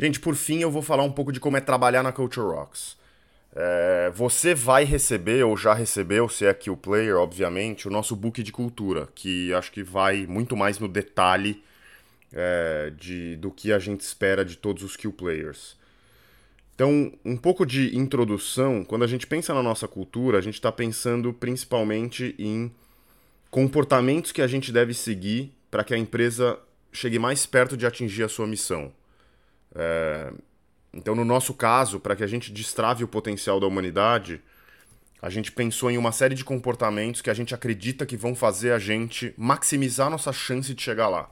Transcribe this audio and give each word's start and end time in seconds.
Gente, 0.00 0.18
por 0.18 0.34
fim 0.34 0.60
eu 0.60 0.70
vou 0.70 0.80
falar 0.80 1.02
um 1.02 1.12
pouco 1.12 1.30
de 1.30 1.38
como 1.38 1.58
é 1.58 1.60
trabalhar 1.60 2.02
na 2.02 2.10
Culture 2.10 2.46
Rocks. 2.46 2.96
É, 3.54 4.10
você 4.14 4.54
vai 4.54 4.82
receber, 4.82 5.44
ou 5.44 5.58
já 5.58 5.74
recebeu, 5.74 6.26
se 6.26 6.46
é 6.46 6.54
que 6.54 6.70
o 6.70 6.76
player, 6.76 7.18
obviamente, 7.18 7.86
o 7.86 7.90
nosso 7.90 8.16
book 8.16 8.42
de 8.42 8.50
cultura, 8.50 9.10
que 9.14 9.52
acho 9.52 9.70
que 9.70 9.82
vai 9.82 10.26
muito 10.26 10.56
mais 10.56 10.78
no 10.78 10.88
detalhe 10.88 11.62
é, 12.32 12.90
de, 12.96 13.36
do 13.36 13.50
que 13.50 13.74
a 13.74 13.78
gente 13.78 14.00
espera 14.00 14.42
de 14.42 14.56
todos 14.56 14.82
os 14.82 14.96
kill 14.96 15.12
players. 15.12 15.76
Então, 16.74 17.12
um 17.22 17.36
pouco 17.36 17.66
de 17.66 17.94
introdução. 17.94 18.82
Quando 18.82 19.04
a 19.04 19.06
gente 19.06 19.26
pensa 19.26 19.52
na 19.52 19.62
nossa 19.62 19.86
cultura, 19.86 20.38
a 20.38 20.40
gente 20.40 20.54
está 20.54 20.72
pensando 20.72 21.30
principalmente 21.30 22.34
em 22.38 22.72
comportamentos 23.50 24.32
que 24.32 24.40
a 24.40 24.46
gente 24.46 24.72
deve 24.72 24.94
seguir 24.94 25.52
para 25.70 25.84
que 25.84 25.92
a 25.92 25.98
empresa 25.98 26.58
chegue 26.90 27.18
mais 27.18 27.44
perto 27.44 27.76
de 27.76 27.84
atingir 27.84 28.22
a 28.22 28.30
sua 28.30 28.46
missão. 28.46 28.90
É... 29.74 30.32
Então, 30.92 31.14
no 31.14 31.24
nosso 31.24 31.54
caso, 31.54 32.00
para 32.00 32.16
que 32.16 32.24
a 32.24 32.26
gente 32.26 32.52
destrave 32.52 33.04
o 33.04 33.08
potencial 33.08 33.60
da 33.60 33.66
humanidade, 33.66 34.40
a 35.22 35.28
gente 35.28 35.52
pensou 35.52 35.90
em 35.90 35.98
uma 35.98 36.12
série 36.12 36.34
de 36.34 36.44
comportamentos 36.44 37.20
que 37.20 37.30
a 37.30 37.34
gente 37.34 37.54
acredita 37.54 38.06
que 38.06 38.16
vão 38.16 38.34
fazer 38.34 38.72
a 38.72 38.78
gente 38.78 39.34
maximizar 39.36 40.10
nossa 40.10 40.32
chance 40.32 40.74
de 40.74 40.82
chegar 40.82 41.08
lá. 41.08 41.30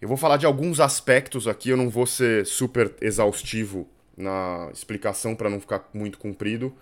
Eu 0.00 0.08
vou 0.08 0.16
falar 0.16 0.36
de 0.36 0.44
alguns 0.44 0.78
aspectos 0.78 1.48
aqui, 1.48 1.70
eu 1.70 1.76
não 1.76 1.88
vou 1.88 2.06
ser 2.06 2.44
super 2.44 2.94
exaustivo 3.00 3.88
na 4.16 4.68
explicação 4.72 5.34
para 5.34 5.48
não 5.48 5.58
ficar 5.58 5.88
muito 5.94 6.18
comprido, 6.18 6.74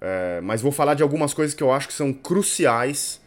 é, 0.00 0.40
mas 0.40 0.62
vou 0.62 0.72
falar 0.72 0.94
de 0.94 1.02
algumas 1.02 1.34
coisas 1.34 1.54
que 1.54 1.62
eu 1.62 1.70
acho 1.70 1.88
que 1.88 1.94
são 1.94 2.12
cruciais 2.12 3.20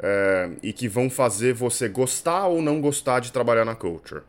é, 0.00 0.50
e 0.62 0.72
que 0.72 0.88
vão 0.88 1.08
fazer 1.08 1.54
você 1.54 1.88
gostar 1.88 2.46
ou 2.46 2.60
não 2.60 2.80
gostar 2.80 3.20
de 3.20 3.30
trabalhar 3.30 3.64
na 3.64 3.76
culture. 3.76 4.22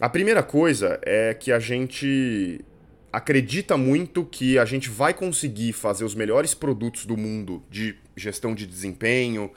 A 0.00 0.08
primeira 0.08 0.44
coisa 0.44 1.00
é 1.02 1.34
que 1.34 1.50
a 1.50 1.58
gente 1.58 2.64
acredita 3.12 3.76
muito 3.76 4.24
que 4.24 4.56
a 4.56 4.64
gente 4.64 4.88
vai 4.88 5.12
conseguir 5.12 5.72
fazer 5.72 6.04
os 6.04 6.14
melhores 6.14 6.54
produtos 6.54 7.04
do 7.04 7.16
mundo 7.16 7.64
de 7.68 7.96
gestão 8.16 8.54
de 8.54 8.64
desempenho, 8.64 9.50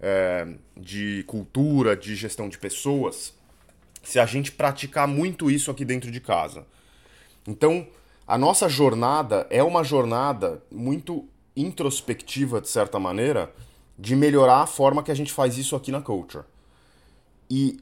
é, 0.00 0.46
de 0.76 1.24
cultura, 1.26 1.96
de 1.96 2.14
gestão 2.14 2.48
de 2.48 2.56
pessoas, 2.58 3.34
se 4.00 4.20
a 4.20 4.26
gente 4.26 4.52
praticar 4.52 5.08
muito 5.08 5.50
isso 5.50 5.68
aqui 5.68 5.84
dentro 5.84 6.12
de 6.12 6.20
casa. 6.20 6.64
Então, 7.46 7.84
a 8.24 8.38
nossa 8.38 8.68
jornada 8.68 9.48
é 9.50 9.64
uma 9.64 9.82
jornada 9.82 10.62
muito 10.70 11.26
introspectiva, 11.56 12.60
de 12.60 12.68
certa 12.68 13.00
maneira, 13.00 13.52
de 13.98 14.14
melhorar 14.14 14.62
a 14.62 14.66
forma 14.66 15.02
que 15.02 15.10
a 15.10 15.14
gente 15.14 15.32
faz 15.32 15.58
isso 15.58 15.74
aqui 15.74 15.90
na 15.90 16.00
Culture. 16.00 16.44
E 17.50 17.80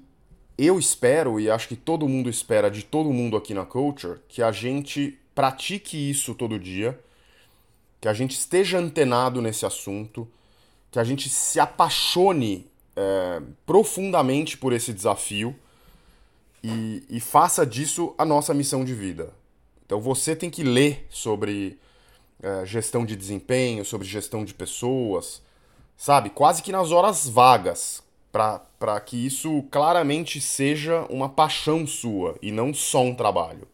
eu 0.59 0.79
espero, 0.79 1.39
e 1.39 1.51
acho 1.51 1.69
que 1.69 1.77
todo 1.77 2.09
mundo 2.09 2.31
espera 2.31 2.71
de 2.71 2.83
todo 2.83 3.13
mundo 3.13 3.37
aqui 3.37 3.53
na 3.53 3.65
Culture, 3.65 4.21
que 4.29 4.43
a 4.43 4.51
gente 4.51 5.19
pratique 5.35 6.11
isso 6.11 6.35
todo 6.35 6.59
dia, 6.59 6.99
que 8.01 8.09
a 8.09 8.15
gente 8.15 8.33
esteja 8.33 8.79
antenado 8.79 9.43
nesse 9.43 9.67
assunto, 9.67 10.27
que 10.91 10.99
a 10.99 11.05
gente 11.05 11.29
se 11.29 11.61
apaixone 11.61 12.67
é, 12.95 13.43
profundamente 13.67 14.57
por 14.57 14.73
esse 14.73 14.93
desafio 14.93 15.55
e, 16.63 17.05
e 17.11 17.21
faça 17.21 17.67
disso 17.67 18.15
a 18.17 18.25
nossa 18.25 18.55
missão 18.55 18.85
de 18.85 18.95
vida. 18.95 19.31
Então 19.85 20.01
você 20.01 20.35
tem 20.35 20.49
que 20.49 20.65
ler 20.65 21.07
sobre 21.11 21.79
é, 22.43 22.65
gestão 22.65 23.05
de 23.05 23.15
desempenho, 23.15 23.85
sobre 23.85 24.07
gestão 24.07 24.45
de 24.45 24.55
pessoas, 24.55 25.43
sabe? 25.97 26.31
Quase 26.31 26.63
que 26.63 26.73
nas 26.73 26.91
horas 26.91 27.29
vagas, 27.29 28.03
para 28.79 29.01
que 29.01 29.27
isso 29.27 29.63
claramente 29.71 30.41
seja 30.41 31.07
uma 31.09 31.29
paixão 31.29 31.87
sua 31.87 32.37
e 32.43 32.53
não 32.53 32.75
só 32.75 33.03
um 33.03 33.15
trabalho. 33.15 33.67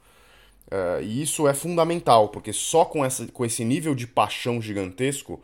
Uh, 0.68 1.02
e 1.02 1.22
isso 1.22 1.46
é 1.46 1.52
fundamental, 1.52 2.28
porque 2.28 2.52
só 2.52 2.84
com, 2.84 3.04
essa, 3.04 3.26
com 3.26 3.44
esse 3.44 3.64
nível 3.64 3.94
de 3.94 4.06
paixão 4.06 4.60
gigantesco 4.60 5.40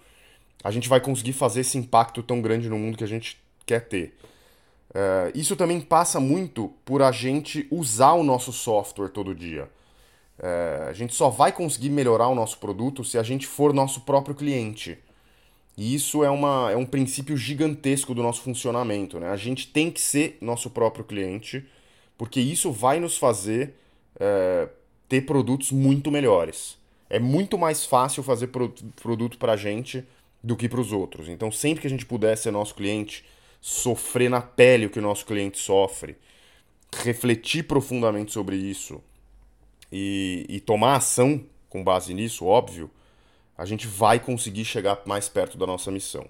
a 0.65 0.71
gente 0.71 0.89
vai 0.89 1.01
conseguir 1.01 1.35
fazer 1.35 1.61
esse 1.61 1.77
impacto 1.79 2.23
tão 2.23 2.41
grande 2.41 2.69
no 2.69 2.79
mundo 2.79 2.97
que 2.97 3.05
a 3.05 3.09
gente 3.09 3.41
quer 3.67 3.81
ter. 3.89 4.17
Uh, 4.91 5.31
isso 5.35 5.55
também 5.55 5.81
passa 5.81 6.19
muito 6.19 6.73
por 6.85 7.03
a 7.03 7.13
gente 7.13 7.69
usar 7.71 8.15
o 8.15 8.23
nosso 8.23 8.53
software 8.53 9.09
todo 9.09 9.35
dia. 9.35 9.69
Uh, 10.39 10.89
a 10.89 10.93
gente 10.93 11.15
só 11.15 11.29
vai 11.29 11.53
conseguir 11.53 11.91
melhorar 11.91 12.29
o 12.29 12.35
nosso 12.35 12.59
produto 12.59 13.05
se 13.05 13.19
a 13.19 13.23
gente 13.23 13.47
for 13.47 13.75
nosso 13.75 14.01
próprio 14.03 14.35
cliente. 14.35 14.99
E 15.79 15.95
isso 15.95 16.25
é, 16.25 16.29
uma, 16.29 16.73
é 16.73 16.77
um 16.77 16.85
princípio 16.85 17.37
gigantesco 17.37 18.13
do 18.13 18.21
nosso 18.21 18.43
funcionamento. 18.43 19.21
Né? 19.21 19.29
A 19.29 19.37
gente 19.37 19.69
tem 19.69 19.93
que 19.93 20.01
ser 20.01 20.37
nosso 20.41 20.69
próprio 20.71 21.05
cliente, 21.05 21.65
porque 22.17 22.41
isso 22.41 22.73
vai 22.73 22.99
nos 22.99 23.17
fazer 23.17 23.77
é, 24.19 24.69
ter 25.09 25.21
produtos 25.21 25.71
muito 25.71 26.11
melhores. 26.11 26.77
É 27.09 27.21
muito 27.21 27.57
mais 27.57 27.85
fácil 27.85 28.25
fazer 28.25 28.49
pro, 28.49 28.75
produto 29.01 29.39
para 29.39 29.53
a 29.53 29.57
gente 29.57 30.05
do 30.43 30.57
que 30.57 30.69
para 30.69 30.81
os 30.81 30.91
outros. 30.91 31.29
Então, 31.29 31.53
sempre 31.53 31.83
que 31.83 31.87
a 31.87 31.91
gente 31.91 32.05
puder 32.05 32.37
ser 32.37 32.51
nosso 32.51 32.75
cliente, 32.75 33.25
sofrer 33.61 34.29
na 34.29 34.41
pele 34.41 34.87
o 34.87 34.91
que 34.91 34.99
o 34.99 35.03
nosso 35.03 35.25
cliente 35.25 35.59
sofre, 35.59 36.17
refletir 37.05 37.63
profundamente 37.63 38.33
sobre 38.33 38.57
isso 38.57 39.01
e, 39.93 40.45
e 40.49 40.59
tomar 40.59 40.97
ação 40.97 41.45
com 41.69 41.85
base 41.85 42.13
nisso, 42.13 42.47
óbvio, 42.47 42.91
a 43.59 43.65
gente 43.65 43.89
vai 43.89 44.21
conseguir 44.21 44.65
chegar 44.65 45.03
mais 45.05 45.29
perto 45.29 45.59
da 45.59 45.67
nossa 45.67 45.91
missão. 45.91 46.25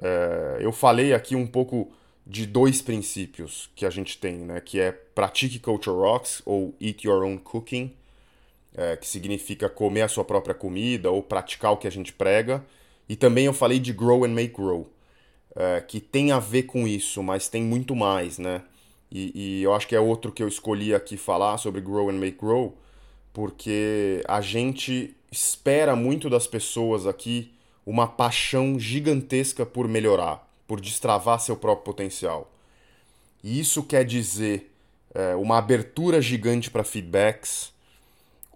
É, 0.00 0.58
eu 0.60 0.70
falei 0.70 1.14
aqui 1.14 1.34
um 1.34 1.46
pouco 1.46 1.90
de 2.26 2.46
dois 2.46 2.82
princípios 2.82 3.70
que 3.74 3.86
a 3.86 3.90
gente 3.90 4.18
tem, 4.18 4.36
né? 4.36 4.60
Que 4.60 4.78
é 4.78 4.92
pratique 4.92 5.58
culture 5.58 5.96
rocks 5.96 6.42
ou 6.44 6.74
eat 6.78 7.06
your 7.06 7.24
own 7.24 7.38
cooking, 7.38 7.94
é, 8.74 8.94
que 8.96 9.06
significa 9.06 9.70
comer 9.70 10.02
a 10.02 10.08
sua 10.08 10.24
própria 10.24 10.54
comida 10.54 11.10
ou 11.10 11.22
praticar 11.22 11.72
o 11.72 11.78
que 11.78 11.86
a 11.86 11.90
gente 11.90 12.12
prega. 12.12 12.62
E 13.08 13.16
também 13.16 13.46
eu 13.46 13.52
falei 13.54 13.78
de 13.78 13.92
grow 13.92 14.24
and 14.24 14.28
make 14.28 14.54
grow, 14.54 14.90
é, 15.56 15.80
que 15.80 15.98
tem 15.98 16.30
a 16.30 16.38
ver 16.38 16.64
com 16.64 16.86
isso, 16.86 17.22
mas 17.22 17.48
tem 17.48 17.62
muito 17.62 17.96
mais, 17.96 18.38
né? 18.38 18.62
E, 19.10 19.32
e 19.60 19.62
eu 19.62 19.74
acho 19.74 19.86
que 19.86 19.94
é 19.94 20.00
outro 20.00 20.32
que 20.32 20.42
eu 20.42 20.48
escolhi 20.48 20.94
aqui 20.94 21.16
falar 21.16 21.56
sobre 21.58 21.80
grow 21.80 22.10
and 22.10 22.14
make 22.14 22.38
grow, 22.38 22.76
porque 23.32 24.22
a 24.26 24.40
gente 24.40 25.14
espera 25.34 25.96
muito 25.96 26.30
das 26.30 26.46
pessoas 26.46 27.06
aqui 27.06 27.52
uma 27.84 28.06
paixão 28.06 28.78
gigantesca 28.78 29.66
por 29.66 29.88
melhorar, 29.88 30.48
por 30.66 30.80
destravar 30.80 31.40
seu 31.40 31.56
próprio 31.56 31.84
potencial. 31.84 32.50
E 33.42 33.58
isso 33.58 33.82
quer 33.82 34.04
dizer 34.04 34.72
é, 35.12 35.34
uma 35.34 35.58
abertura 35.58 36.22
gigante 36.22 36.70
para 36.70 36.84
feedbacks, 36.84 37.72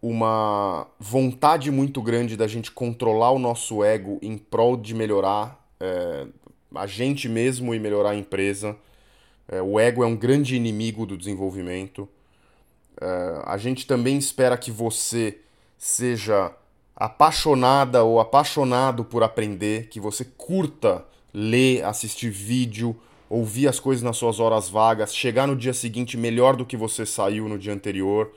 uma 0.01 0.87
vontade 1.01 1.71
muito 1.71 2.01
grande 2.01 2.37
da 2.37 2.47
gente 2.47 2.71
controlar 2.71 3.33
o 3.33 3.39
nosso 3.39 3.83
ego 3.83 4.19
em 4.23 4.39
prol 4.39 4.77
de 4.77 4.95
melhorar 4.95 5.69
é, 5.81 6.27
a 6.75 6.87
gente 6.87 7.29
mesmo 7.29 7.75
e 7.75 7.81
melhorar 7.81 8.11
a 8.11 8.17
empresa. 8.17 8.77
É, 9.49 9.61
o 9.61 9.81
ego 9.81 10.05
é 10.05 10.07
um 10.07 10.17
grande 10.17 10.55
inimigo 10.55 11.05
do 11.05 11.19
desenvolvimento. 11.19 12.09
É, 13.01 13.43
a 13.45 13.57
gente 13.57 13.85
também 13.85 14.17
espera 14.17 14.57
que 14.57 14.71
você 14.71 15.39
seja 15.77 16.53
apaixonada 16.99 18.03
ou 18.03 18.19
apaixonado 18.19 19.05
por 19.05 19.23
aprender, 19.23 19.87
que 19.89 20.01
você 20.01 20.25
curta 20.25 21.05
ler, 21.33 21.85
assistir 21.85 22.29
vídeo, 22.29 22.97
ouvir 23.31 23.69
as 23.69 23.79
coisas 23.79 24.03
nas 24.03 24.17
suas 24.17 24.41
horas 24.41 24.69
vagas, 24.69 25.15
chegar 25.15 25.47
no 25.47 25.55
dia 25.55 25.73
seguinte 25.73 26.17
melhor 26.17 26.57
do 26.57 26.67
que 26.67 26.77
você 26.77 27.07
saiu 27.07 27.49
no 27.49 27.57
dia 27.57 27.73
anterior. 27.73 28.33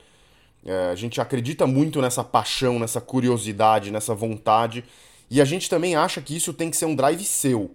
É, 0.64 0.90
a 0.90 0.94
gente 0.94 1.20
acredita 1.20 1.66
muito 1.66 2.00
nessa 2.00 2.22
paixão, 2.22 2.78
nessa 2.78 3.00
curiosidade, 3.00 3.90
nessa 3.90 4.14
vontade, 4.14 4.84
e 5.28 5.40
a 5.40 5.44
gente 5.44 5.68
também 5.68 5.96
acha 5.96 6.20
que 6.20 6.36
isso 6.36 6.52
tem 6.52 6.70
que 6.70 6.76
ser 6.76 6.84
um 6.84 6.94
drive 6.94 7.24
seu. 7.24 7.72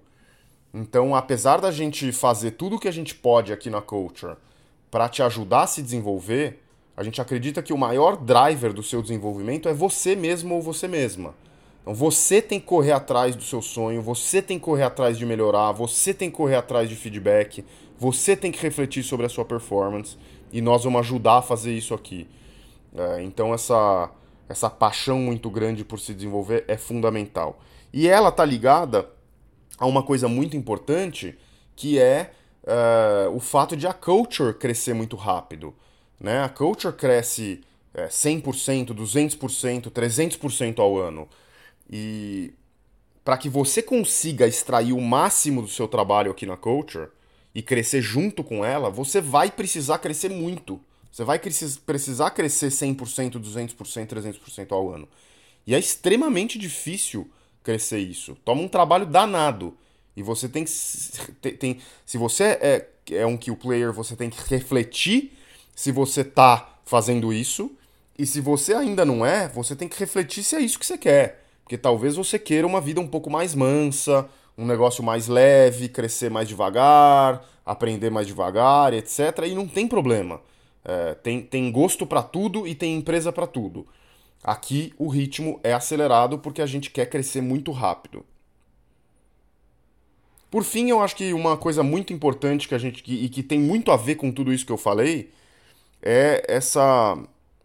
Então, 0.73 1.13
apesar 1.13 1.59
da 1.59 1.69
gente 1.69 2.13
fazer 2.13 2.51
tudo 2.51 2.77
o 2.77 2.79
que 2.79 2.87
a 2.87 2.93
gente 2.93 3.13
pode 3.13 3.51
aqui 3.51 3.69
na 3.69 3.81
Culture 3.81 4.35
para 4.89 5.09
te 5.09 5.21
ajudar 5.21 5.63
a 5.63 5.67
se 5.67 5.81
desenvolver, 5.81 6.61
a 6.97 7.03
gente 7.03 7.21
acredita 7.21 7.61
que 7.61 7.71
o 7.71 7.77
maior 7.77 8.17
driver 8.17 8.73
do 8.73 8.81
seu 8.81 9.03
desenvolvimento 9.03 9.69
é 9.69 9.73
você 9.73 10.15
mesmo 10.15 10.55
ou 10.55 10.61
você 10.63 10.88
mesma. 10.88 11.35
Então 11.81 11.94
você 11.94 12.41
tem 12.41 12.59
que 12.59 12.65
correr 12.65 12.91
atrás 12.91 13.35
do 13.35 13.44
seu 13.44 13.61
sonho, 13.61 14.01
você 14.01 14.41
tem 14.41 14.57
que 14.57 14.65
correr 14.65 14.83
atrás 14.83 15.15
de 15.15 15.23
melhorar, 15.23 15.71
você 15.73 16.11
tem 16.11 16.31
que 16.31 16.35
correr 16.35 16.55
atrás 16.55 16.89
de 16.89 16.95
feedback, 16.95 17.63
você 17.99 18.35
tem 18.35 18.51
que 18.51 18.59
refletir 18.59 19.03
sobre 19.03 19.27
a 19.27 19.29
sua 19.29 19.45
performance 19.45 20.17
e 20.51 20.59
nós 20.59 20.83
vamos 20.83 20.99
ajudar 21.01 21.38
a 21.38 21.41
fazer 21.44 21.71
isso 21.71 21.94
aqui. 21.94 22.27
É, 22.95 23.21
então 23.21 23.53
essa, 23.53 24.09
essa 24.50 24.67
paixão 24.67 25.19
muito 25.19 25.51
grande 25.51 25.85
por 25.85 26.00
se 26.00 26.15
desenvolver 26.15 26.65
é 26.67 26.77
fundamental. 26.77 27.59
E 27.93 28.07
ela 28.07 28.31
tá 28.31 28.43
ligada 28.43 29.07
a 29.77 29.85
uma 29.85 30.01
coisa 30.01 30.27
muito 30.27 30.57
importante 30.57 31.38
que 31.75 32.00
é 32.00 32.31
uh, 32.63 33.35
o 33.35 33.39
fato 33.39 33.77
de 33.77 33.85
a 33.85 33.93
culture 33.93 34.53
crescer 34.55 34.95
muito 34.95 35.15
rápido. 35.15 35.75
Né? 36.19 36.43
A 36.43 36.49
culture 36.49 36.95
cresce 36.95 37.61
é, 37.93 38.07
100%, 38.07 38.87
200%, 38.93 39.89
300% 39.89 40.79
ao 40.79 40.97
ano. 40.97 41.27
E 41.89 42.53
para 43.23 43.37
que 43.37 43.49
você 43.49 43.81
consiga 43.81 44.47
extrair 44.47 44.93
o 44.93 45.01
máximo 45.01 45.61
do 45.61 45.67
seu 45.67 45.87
trabalho 45.87 46.31
aqui 46.31 46.45
na 46.45 46.55
culture 46.55 47.09
e 47.53 47.61
crescer 47.61 48.01
junto 48.01 48.43
com 48.43 48.63
ela, 48.63 48.89
você 48.89 49.19
vai 49.19 49.51
precisar 49.51 49.97
crescer 49.99 50.29
muito, 50.29 50.79
Você 51.11 51.23
vai 51.23 51.39
precisar 51.39 52.29
crescer 52.31 52.67
100%, 52.67 53.39
200%, 53.39 53.75
300% 53.75 54.71
ao 54.71 54.93
ano. 54.93 55.09
E 55.65 55.73
é 55.73 55.79
extremamente 55.79 56.59
difícil 56.59 57.29
crescer 57.63 57.99
isso. 57.99 58.37
Toma 58.45 58.61
um 58.61 58.67
trabalho 58.67 59.05
danado. 59.05 59.75
E 60.15 60.23
você 60.23 60.47
tem 60.47 60.63
que. 60.63 60.71
Tem, 61.57 61.79
se 62.05 62.17
você 62.17 62.43
é, 62.43 62.87
é 63.11 63.25
um 63.25 63.35
kill 63.35 63.55
player, 63.55 63.91
você 63.91 64.15
tem 64.15 64.29
que 64.29 64.37
refletir 64.49 65.37
se 65.77 65.91
você 65.91 66.24
tá 66.24 66.79
fazendo 66.83 67.31
isso. 67.31 67.71
E 68.18 68.25
se 68.25 68.41
você 68.41 68.74
ainda 68.74 69.06
não 69.06 69.24
é, 69.24 69.47
você 69.47 69.75
tem 69.75 69.88
que 69.88 70.00
refletir 70.00 70.44
se 70.44 70.56
é 70.56 70.59
isso 70.59 70.79
que 70.79 70.85
você 70.85 70.97
quer. 70.97 71.45
Porque 71.63 71.77
talvez 71.77 72.15
você 72.15 72.39
queira 72.39 72.65
uma 72.65 72.81
vida 72.81 73.00
um 73.00 73.06
pouco 73.06 73.29
mais 73.29 73.53
mansa, 73.53 74.27
um 74.57 74.65
negócio 74.65 75.03
mais 75.03 75.27
leve, 75.27 75.88
crescer 75.88 76.31
mais 76.31 76.47
devagar, 76.47 77.45
aprender 77.63 78.09
mais 78.09 78.25
devagar, 78.25 78.91
etc. 78.91 79.19
E 79.45 79.53
não 79.53 79.68
tem 79.68 79.88
problema. 79.88 80.41
É, 80.83 81.13
tem, 81.13 81.44
tem 81.44 81.71
gosto 81.71 82.07
para 82.07 82.24
tudo 82.24 82.65
e 82.68 82.74
tem 82.74 82.95
empresa 82.95 83.31
para 83.31 83.45
tudo. 83.45 83.85
Aqui 84.44 84.95
o 84.97 85.07
ritmo 85.07 85.59
é 85.63 85.74
acelerado 85.74 86.39
porque 86.39 86.63
a 86.63 86.65
gente 86.65 86.89
quer 86.89 87.06
crescer 87.06 87.41
muito 87.41 87.71
rápido. 87.71 88.25
Por 90.50 90.63
fim, 90.63 90.89
eu 90.89 91.00
acho 91.01 91.15
que 91.15 91.33
uma 91.33 91.56
coisa 91.56 91.83
muito 91.83 92.12
importante 92.13 92.68
que 92.68 92.74
a 92.74 92.79
gente 92.79 93.03
e 93.06 93.29
que 93.29 93.44
tem 93.44 93.59
muito 93.59 93.91
a 93.91 93.97
ver 93.97 94.15
com 94.15 94.31
tudo 94.31 94.51
isso 94.51 94.65
que 94.65 94.71
eu 94.71 94.77
falei 94.77 95.38
é 96.01 96.44
essa 96.47 97.17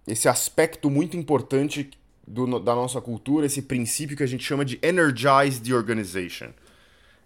esse 0.06 0.28
aspecto 0.28 0.90
muito 0.90 1.16
importante 1.16 1.90
do, 2.26 2.58
da 2.58 2.74
nossa 2.74 3.00
cultura, 3.00 3.46
esse 3.46 3.62
princípio 3.62 4.16
que 4.16 4.22
a 4.22 4.26
gente 4.26 4.44
chama 4.44 4.64
de 4.64 4.78
energize 4.82 5.60
the 5.60 5.72
organization. 5.72 6.48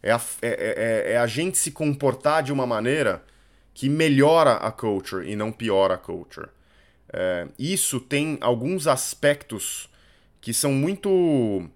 É 0.03 0.13
a, 0.13 0.21
é, 0.43 1.07
é, 1.09 1.13
é 1.13 1.17
a 1.19 1.27
gente 1.27 1.57
se 1.57 1.71
comportar 1.71 2.43
de 2.43 2.53
uma 2.53 2.67
maneira 2.67 3.25
que 3.73 3.89
melhora 3.89 4.55
a 4.55 4.71
culture 4.71 5.29
e 5.29 5.37
não 5.37 5.51
piora 5.53 5.95
a 5.95 5.99
culture. 5.99 6.49
É, 7.13 7.47
isso 7.59 8.01
tem 8.01 8.39
alguns 8.41 8.87
aspectos 8.87 9.89
que 10.41 10.53
são 10.53 10.73
muito 10.73 11.69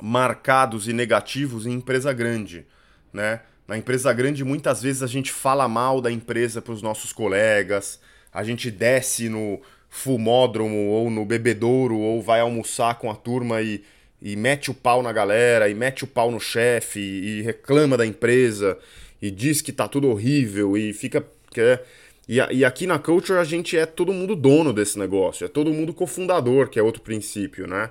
marcados 0.00 0.88
e 0.88 0.92
negativos 0.92 1.66
em 1.66 1.72
empresa 1.72 2.12
grande, 2.12 2.66
né? 3.12 3.40
Na 3.66 3.76
empresa 3.76 4.10
grande, 4.12 4.44
muitas 4.44 4.80
vezes 4.80 5.02
a 5.02 5.06
gente 5.06 5.30
fala 5.30 5.68
mal 5.68 6.00
da 6.00 6.10
empresa 6.10 6.62
para 6.62 6.72
os 6.72 6.80
nossos 6.80 7.12
colegas, 7.12 8.00
a 8.32 8.44
gente 8.44 8.70
desce 8.70 9.28
no 9.28 9.60
fumódromo 9.88 10.88
ou 10.88 11.10
no 11.10 11.24
bebedouro 11.24 11.96
ou 11.96 12.22
vai 12.22 12.40
almoçar 12.40 12.98
com 12.98 13.10
a 13.10 13.14
turma 13.14 13.62
e, 13.62 13.82
e 14.20 14.36
mete 14.36 14.70
o 14.70 14.74
pau 14.74 15.02
na 15.02 15.12
galera, 15.12 15.68
e 15.68 15.74
mete 15.74 16.04
o 16.04 16.06
pau 16.06 16.30
no 16.30 16.40
chefe, 16.40 17.00
e, 17.00 17.42
reclama 17.42 17.96
da 17.96 18.06
empresa, 18.06 18.78
e 19.20 19.30
diz 19.30 19.60
que 19.60 19.72
tá 19.72 19.88
tudo 19.88 20.08
horrível, 20.08 20.76
e 20.76 20.92
fica. 20.92 21.24
Quer, 21.52 21.84
e, 22.28 22.36
e 22.36 22.64
aqui 22.64 22.86
na 22.86 22.98
Culture 22.98 23.38
a 23.38 23.44
gente 23.44 23.76
é 23.76 23.86
todo 23.86 24.12
mundo 24.12 24.36
dono 24.36 24.72
desse 24.72 24.98
negócio, 24.98 25.44
é 25.44 25.48
todo 25.48 25.72
mundo 25.72 25.94
cofundador, 25.94 26.68
que 26.68 26.78
é 26.78 26.82
outro 26.82 27.02
princípio, 27.02 27.66
né? 27.66 27.90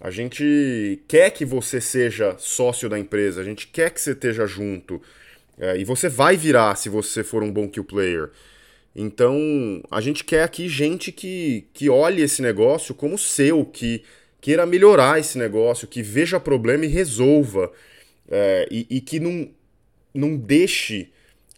A 0.00 0.10
gente 0.10 1.00
quer 1.08 1.30
que 1.30 1.44
você 1.44 1.80
seja 1.80 2.36
sócio 2.38 2.88
da 2.88 2.98
empresa, 2.98 3.40
a 3.40 3.44
gente 3.44 3.66
quer 3.66 3.90
que 3.90 4.00
você 4.00 4.12
esteja 4.12 4.46
junto. 4.46 5.00
É, 5.58 5.78
e 5.78 5.84
você 5.84 6.08
vai 6.08 6.36
virar 6.36 6.74
se 6.76 6.90
você 6.90 7.24
for 7.24 7.42
um 7.42 7.50
bom 7.50 7.66
kill 7.66 7.84
player. 7.84 8.30
Então, 8.98 9.82
a 9.90 10.00
gente 10.00 10.24
quer 10.24 10.42
aqui 10.42 10.70
gente 10.70 11.12
que, 11.12 11.66
que 11.74 11.90
olhe 11.90 12.22
esse 12.22 12.40
negócio 12.40 12.94
como 12.94 13.18
seu, 13.18 13.62
que 13.62 14.02
queira 14.40 14.64
melhorar 14.64 15.20
esse 15.20 15.36
negócio, 15.36 15.86
que 15.86 16.02
veja 16.02 16.40
problema 16.40 16.86
e 16.86 16.88
resolva. 16.88 17.70
É, 18.26 18.66
e, 18.70 18.86
e 18.88 19.00
que 19.02 19.20
não, 19.20 19.50
não 20.14 20.34
deixe 20.34 21.10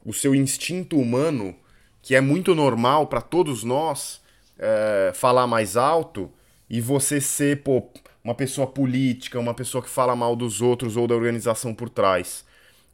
o 0.05 0.13
seu 0.13 0.35
instinto 0.35 0.99
humano 0.99 1.55
que 2.03 2.15
é 2.15 2.21
muito 2.21 2.55
normal 2.55 3.07
para 3.07 3.21
todos 3.21 3.63
nós 3.63 4.21
é, 4.59 5.13
falar 5.15 5.47
mais 5.47 5.77
alto 5.77 6.31
e 6.69 6.81
você 6.81 7.21
ser 7.21 7.63
pô, 7.63 7.89
uma 8.23 8.35
pessoa 8.35 8.67
política, 8.67 9.39
uma 9.39 9.55
pessoa 9.55 9.83
que 9.83 9.89
fala 9.89 10.17
mal 10.17 10.35
dos 10.35 10.61
outros 10.61 10.97
ou 10.97 11.07
da 11.07 11.15
organização 11.15 11.75
por 11.75 11.89
trás. 11.89 12.45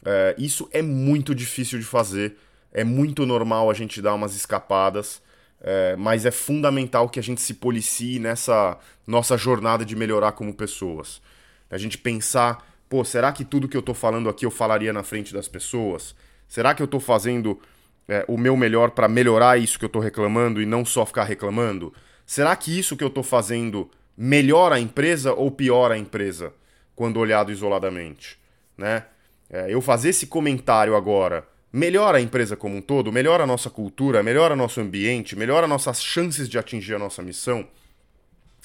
É, 0.04 0.34
isso 0.36 0.68
é 0.70 0.82
muito 0.82 1.34
difícil 1.34 1.78
de 1.78 1.84
fazer, 1.84 2.36
é 2.74 2.82
muito 2.82 3.24
normal 3.24 3.70
a 3.70 3.74
gente 3.74 4.02
dar 4.02 4.12
umas 4.14 4.34
escapadas, 4.34 5.22
é, 5.60 5.94
mas 5.96 6.26
é 6.26 6.30
fundamental 6.32 7.08
que 7.08 7.20
a 7.20 7.22
gente 7.22 7.40
se 7.40 7.54
policie 7.54 8.18
nessa 8.18 8.76
nossa 9.06 9.38
jornada 9.38 9.84
de 9.84 9.94
melhorar 9.94 10.32
como 10.32 10.52
pessoas. 10.52 11.22
A 11.70 11.78
gente 11.78 11.96
pensar, 11.96 12.66
pô, 12.88 13.04
será 13.04 13.32
que 13.32 13.44
tudo 13.44 13.68
que 13.68 13.76
eu 13.76 13.82
tô 13.82 13.94
falando 13.94 14.28
aqui 14.28 14.44
eu 14.44 14.50
falaria 14.50 14.92
na 14.92 15.04
frente 15.04 15.32
das 15.32 15.46
pessoas? 15.46 16.14
Será 16.48 16.74
que 16.74 16.82
eu 16.82 16.88
tô 16.88 16.98
fazendo 16.98 17.60
é, 18.08 18.24
o 18.28 18.36
meu 18.36 18.56
melhor 18.56 18.90
para 18.90 19.08
melhorar 19.08 19.56
isso 19.56 19.78
que 19.78 19.84
eu 19.84 19.88
estou 19.88 20.02
reclamando 20.02 20.60
e 20.60 20.66
não 20.66 20.84
só 20.84 21.06
ficar 21.06 21.24
reclamando? 21.24 21.94
Será 22.26 22.54
que 22.56 22.76
isso 22.76 22.96
que 22.96 23.04
eu 23.04 23.08
estou 23.08 23.22
fazendo 23.22 23.88
melhora 24.16 24.74
a 24.74 24.80
empresa 24.80 25.32
ou 25.32 25.50
piora 25.50 25.94
a 25.94 25.98
empresa 25.98 26.52
quando 26.94 27.20
olhado 27.20 27.52
isoladamente? 27.52 28.38
Né? 28.76 29.04
É, 29.48 29.72
eu 29.72 29.80
fazer 29.80 30.08
esse 30.10 30.26
comentário 30.26 30.96
agora 30.96 31.46
melhora 31.74 32.18
a 32.18 32.20
empresa 32.20 32.56
como 32.56 32.76
um 32.76 32.80
todo, 32.80 33.10
melhora 33.10 33.42
a 33.42 33.46
nossa 33.46 33.68
cultura, 33.68 34.22
melhora 34.22 34.54
nosso 34.54 34.80
ambiente, 34.80 35.34
melhora 35.34 35.66
nossas 35.66 36.00
chances 36.00 36.48
de 36.48 36.56
atingir 36.56 36.94
a 36.94 37.00
nossa 37.00 37.20
missão. 37.20 37.66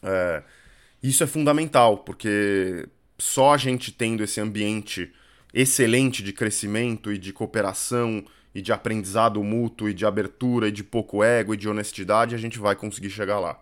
É, 0.04 0.44
isso 1.02 1.24
é 1.24 1.28
fundamental, 1.28 1.98
porque 1.98 2.88
só 3.18 3.56
a 3.56 3.58
gente 3.58 3.92
tendo 3.92 4.24
esse 4.24 4.40
ambiente 4.40 5.12
excelente 5.52 6.22
de 6.22 6.32
crescimento 6.32 7.12
e 7.12 7.18
de 7.18 7.34
cooperação 7.34 8.24
e 8.54 8.62
de 8.62 8.72
aprendizado 8.72 9.44
mútuo 9.44 9.90
e 9.90 9.94
de 9.94 10.06
abertura 10.06 10.68
e 10.68 10.72
de 10.72 10.84
pouco 10.84 11.24
ego 11.24 11.56
e 11.56 11.58
de 11.58 11.68
honestidade, 11.68 12.36
a 12.36 12.38
gente 12.38 12.60
vai 12.60 12.76
conseguir 12.76 13.10
chegar 13.10 13.40
lá. 13.40 13.60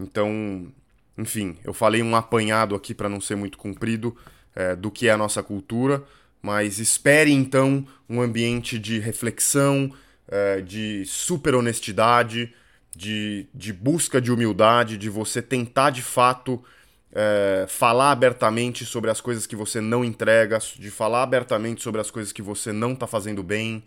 Então, 0.00 0.72
enfim, 1.18 1.58
eu 1.62 1.74
falei 1.74 2.02
um 2.02 2.16
apanhado 2.16 2.74
aqui 2.74 2.94
para 2.94 3.10
não 3.10 3.20
ser 3.20 3.36
muito 3.36 3.58
comprido 3.58 4.16
é, 4.54 4.74
do 4.74 4.90
que 4.90 5.06
é 5.06 5.10
a 5.10 5.18
nossa 5.18 5.42
cultura, 5.42 6.02
mas 6.44 6.78
espere 6.78 7.32
então 7.32 7.86
um 8.06 8.20
ambiente 8.20 8.78
de 8.78 8.98
reflexão, 8.98 9.90
é, 10.28 10.60
de 10.60 11.02
super 11.06 11.54
honestidade, 11.54 12.52
de, 12.94 13.46
de 13.54 13.72
busca 13.72 14.20
de 14.20 14.30
humildade, 14.30 14.98
de 14.98 15.08
você 15.08 15.40
tentar 15.40 15.88
de 15.88 16.02
fato 16.02 16.62
é, 17.10 17.64
falar 17.66 18.10
abertamente 18.10 18.84
sobre 18.84 19.10
as 19.10 19.22
coisas 19.22 19.46
que 19.46 19.56
você 19.56 19.80
não 19.80 20.04
entrega, 20.04 20.58
de 20.58 20.90
falar 20.90 21.22
abertamente 21.22 21.82
sobre 21.82 22.02
as 22.02 22.10
coisas 22.10 22.30
que 22.30 22.42
você 22.42 22.72
não 22.72 22.92
está 22.92 23.06
fazendo 23.06 23.42
bem, 23.42 23.82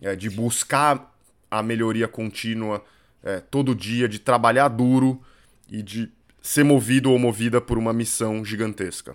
é, 0.00 0.16
de 0.16 0.30
buscar 0.30 1.14
a 1.50 1.62
melhoria 1.62 2.08
contínua 2.08 2.82
todo 3.50 3.74
dia, 3.74 4.08
de 4.08 4.18
trabalhar 4.18 4.68
duro 4.68 5.20
e 5.68 5.82
de 5.82 6.10
ser 6.40 6.64
movido 6.64 7.12
ou 7.12 7.18
movida 7.18 7.60
por 7.60 7.76
uma 7.76 7.92
missão 7.92 8.42
gigantesca. 8.42 9.14